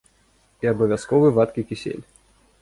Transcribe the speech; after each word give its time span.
І 0.65 0.69
абавязковы 0.71 1.29
вадкі 1.37 1.67
кісель. 1.73 2.03